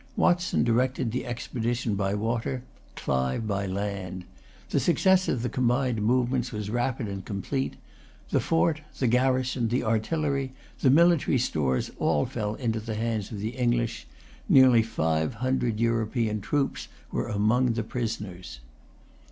[0.15, 2.63] Watson directed the expedition by water,
[2.95, 4.25] Clive by land.
[4.71, 7.75] The success of the combined movements was rapid and complete.
[8.31, 13.41] The fort, the garrison, the artillery, the military stores, all fell into the hands of
[13.41, 14.07] the English.
[14.49, 18.59] Near five hundred European troops were among the prisoners.